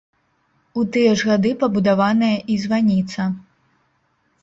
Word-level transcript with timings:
У 0.81 0.85
тыя 0.95 1.11
ж 1.19 1.29
гады 1.29 1.53
пабудаваная 1.65 2.33
і 2.55 2.59
званіца. 2.65 3.31